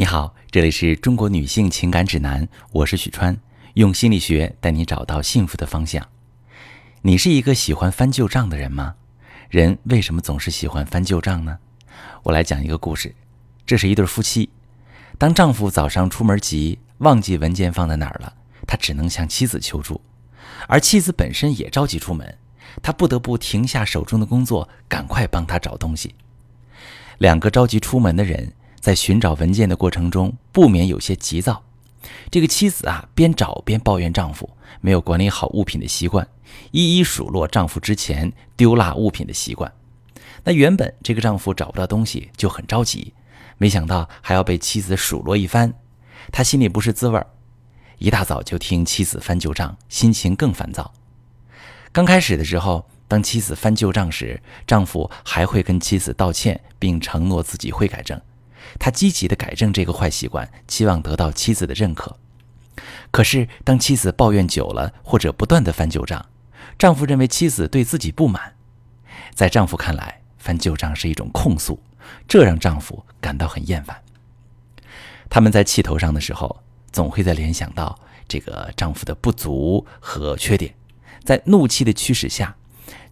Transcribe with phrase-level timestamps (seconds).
[0.00, 3.36] 你好，这里是中国女性情感指南，我是许川，
[3.74, 6.06] 用心理学带你找到幸福的方向。
[7.02, 8.94] 你是一个喜欢翻旧账的人吗？
[9.50, 11.58] 人为什么总是喜欢翻旧账呢？
[12.22, 13.12] 我来讲一个故事。
[13.66, 14.48] 这是一对夫妻，
[15.18, 18.32] 当丈夫早上出门急，忘记文件放在哪儿了，
[18.68, 20.00] 他只能向妻子求助，
[20.68, 22.38] 而妻子本身也着急出门，
[22.80, 26.14] 他不得不停下手中的工作，赶快帮他找东西。
[27.18, 28.52] 两个着急出门的人。
[28.80, 31.62] 在寻找文件的过程中，不免有些急躁。
[32.30, 34.48] 这个妻子啊，边找边抱怨丈夫
[34.80, 36.26] 没有管理好物品的习惯，
[36.70, 39.72] 一一数落丈夫之前丢落物品的习惯。
[40.44, 43.12] 那原本这个丈夫找不到东西就很着急，
[43.58, 45.74] 没想到还要被妻子数落一番，
[46.30, 47.26] 他心里不是滋味儿。
[47.98, 50.94] 一大早就听妻子翻旧账，心情更烦躁。
[51.90, 58.20] 刚开始的时候，当妻子翻旧账时，丈夫还会跟妻子道歉，并承诺自己会改正。
[58.78, 62.16] 他积极地改正这个坏习惯，期望得到妻子的认可。
[63.10, 66.24] 可是，当妻子抱怨久了，或者不断地翻旧账，
[66.78, 68.54] 丈夫认为妻子对自己不满。
[69.34, 71.80] 在丈夫看来，翻旧账是一种控诉，
[72.28, 73.96] 这让丈夫感到很厌烦。
[75.28, 76.62] 他们在气头上的时候，
[76.92, 80.74] 总会在联想到这个丈夫的不足和缺点。
[81.24, 82.56] 在怒气的驱使下，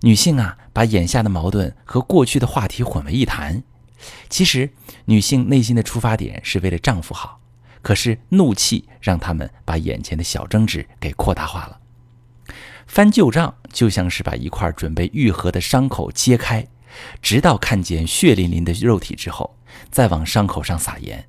[0.00, 3.62] 女性啊，把眼下的矛盾和过去的话题混为一谈。
[4.28, 4.70] 其实，
[5.06, 7.40] 女性内心的出发点是为了丈夫好，
[7.82, 11.80] 可是怒气让他们把眼前的小争执给扩大化了。
[12.86, 16.66] 翻旧账就像是把一块准备愈合的伤口揭开，
[17.20, 19.56] 直到看见血淋淋的肉体之后，
[19.90, 21.26] 再往伤口上撒盐。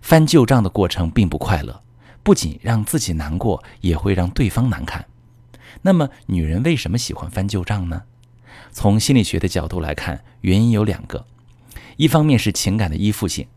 [0.00, 1.82] 翻旧账的过程并不快乐，
[2.22, 5.06] 不仅让自己难过，也会让对方难看。
[5.82, 8.02] 那么，女人为什么喜欢翻旧账呢？
[8.70, 11.26] 从心理学的角度来看，原因有两个。
[11.98, 13.48] 一方面是情感的依附性，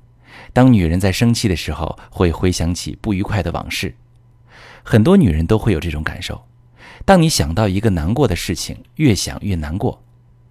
[0.51, 3.95] 当女人在生气的时候，会回想起不愉快的往事。
[4.83, 6.43] 很多女人都会有这种感受。
[7.05, 10.03] 当你想到一个难过的事情，越想越难过，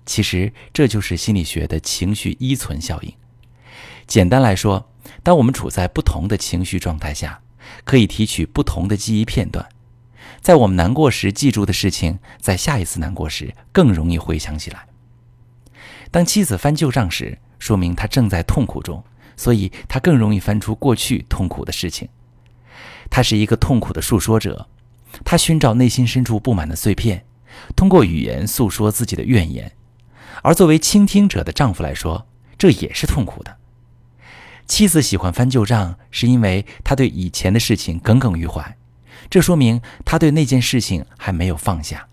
[0.06, 3.12] 其实这就是心理学的情绪依存效应。
[4.06, 4.88] 简单来说，
[5.24, 7.42] 当我们处在不同的情绪状态下，
[7.82, 9.68] 可以提取不同的记忆片段。
[10.40, 14.86] 在我们难过时记住的事情，在下一次难过时更容易回想起来。
[16.12, 19.04] 当妻子翻旧账时，说明他正在痛苦中，
[19.36, 22.08] 所以他更容易翻出过去痛苦的事情。
[23.08, 24.66] 他是一个痛苦的诉说者，
[25.24, 27.24] 他寻找内心深处不满的碎片，
[27.76, 29.70] 通过语言诉说自己的怨言。
[30.42, 32.26] 而作为倾听者的丈夫来说，
[32.56, 33.58] 这也是痛苦的。
[34.66, 38.76] 妻子喜欢翻旧账，是因为他对以前的事情耿耿于怀，
[39.28, 42.06] 这说明他对那件事情还没有放下。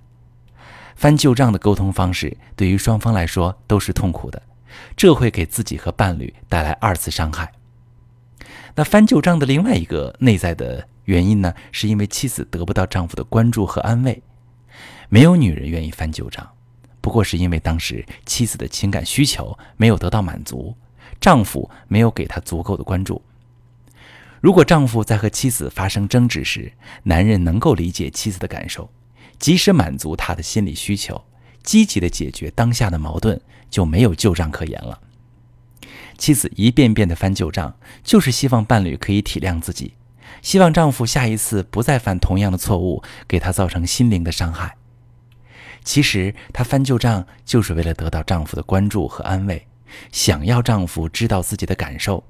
[0.95, 4.41] 翻旧账的沟通方式对于双方来说都是痛苦的。
[4.95, 7.51] 这会给自己和伴侣带来二次伤害。
[8.75, 14.21] 那翻旧账的另外一个内在的原因呢，是因为妻子得不到丈夫的关注和安慰。
[15.09, 16.47] 没有女人愿意翻旧账，
[17.01, 20.75] 不过是因为当时妻子的情感需求没有得到满足，
[21.19, 23.21] 丈夫没有给她足够的关注。
[24.39, 26.71] 如果丈夫在和妻子发生争执时，
[27.03, 28.87] 男人能够理解妻子的感受，
[29.39, 31.23] 及时满足她的心理需求。
[31.67, 35.01] 积极的解决当下的矛盾，就没有旧账可言了。
[36.17, 39.95] 妻子一遍遍的翻旧账，就是希望伴侣可以体谅自己，
[40.41, 44.77] 希望丈夫下一次不再犯同样的错误，给她造成心灵的伤害。
[45.83, 49.67] 其实，她翻旧账就是为了得到丈夫的关注和安慰，
[50.13, 52.23] 想要丈夫知道自己的感受，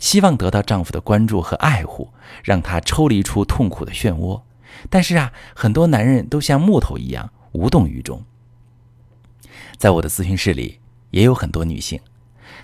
[0.00, 2.12] 希望得到丈夫的关注和爱护，
[2.42, 4.42] 让他抽离出痛苦的漩涡。
[4.88, 8.24] 但是啊，很多男人都像木头一样无动于衷。
[9.76, 12.00] 在我的咨询室里，也有很多女性，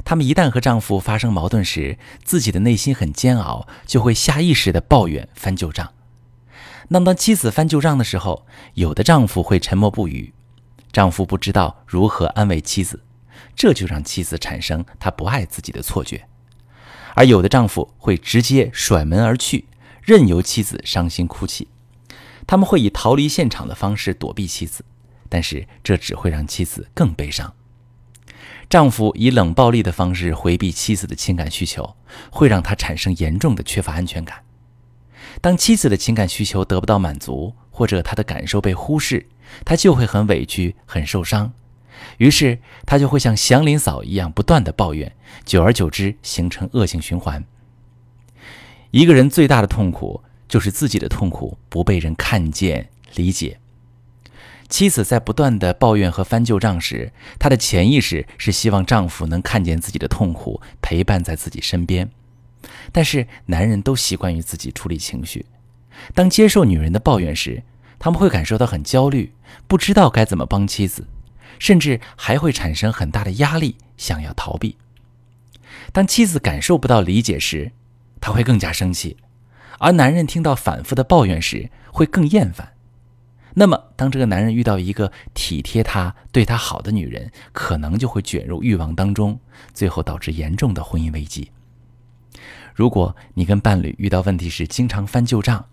[0.05, 5.93] 她们一旦和丈夫发生矛盾时，自己的内心很煎熬，就会下意识地抱怨、翻旧账。
[6.89, 10.33] 那么，当妻子翻旧账的时候，有的丈夫会沉默不语，
[10.93, 13.03] 丈夫不知道如何安慰妻子，
[13.57, 16.21] 这就让妻子产生他不爱自己的错觉；
[17.15, 19.67] 而有的丈夫会直接甩门而去，
[20.03, 21.67] 任由妻子伤心哭泣，
[22.47, 24.85] 他们会以逃离现场的方式躲避妻子。
[25.29, 27.55] 但是这只会让妻子更悲伤。
[28.69, 31.95] 丈夫以冷暴力的方式回避妻子的情感需求，
[32.31, 34.43] 会让她产生严重的缺乏安全感。
[35.41, 39.29] 当妻子的情感需求得不到满足，或者她的感受被忽视，
[39.65, 41.53] 她就会很委屈、很受伤。
[42.19, 45.15] 于是她就会像祥林嫂一样不断的抱怨，
[45.45, 47.45] 久而久之形成恶性循环。
[48.91, 53.61] 一个人最大的痛苦就是自己的痛苦不被人看见、理解。
[54.69, 62.11] 妻子在不断的抱怨和翻旧账时，她的潜意识是希望丈夫能看见自己的痛苦，陪伴在自己身边。
[62.91, 65.47] 但是男人都习惯于自己处理情绪。
[66.15, 67.63] 当接受女人的抱怨时，
[67.99, 69.33] 他们会感受到很焦虑，
[69.67, 71.07] 不知道该怎么帮妻子，
[71.59, 74.77] 甚至还会产生很大的压力，想要逃避。
[75.93, 77.73] 当妻子感受不到理解时，
[78.21, 79.17] 他会更加生气；
[79.79, 82.73] 而男人听到反复的抱怨时，会更厌烦。
[83.59, 89.41] 那么，当这个男人遇到一个体贴他、对他好的女人，可能就会卷入欲望当中，
[89.73, 91.51] 最后导致严重的婚姻危机。
[92.75, 95.65] 如果你跟伴侣遇到问题时经常翻旧账，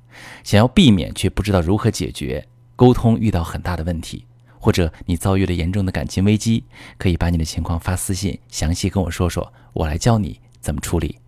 [0.45, 2.47] 想要避免却不知道如何解决，
[2.77, 4.25] 沟通遇到很大的问题，
[4.57, 6.63] 或者你遭遇了严重的感情危机，
[6.97, 11.19] 可以把你的情况发私信，详细跟我说说，我来教你怎么处理。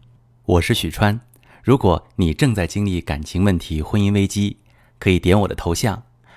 [0.46, 1.19] 我是许川，
[1.62, 4.56] 如果你正在经历感情问题、婚姻危机，
[4.98, 6.05] 可以点我的头像。